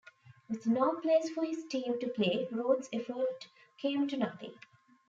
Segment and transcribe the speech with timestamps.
[0.49, 3.45] With no place for his team to play, Rhodes' effort
[3.77, 4.53] came to nothing.